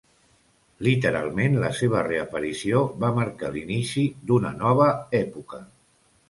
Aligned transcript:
Literalment, 0.85 1.57
la 1.63 1.69
seva 1.79 2.01
reaparició 2.07 2.81
va 3.05 3.11
marcar 3.19 3.53
l'inici 3.59 4.07
d'una 4.31 4.55
nova 4.65 4.89
època. 5.21 5.63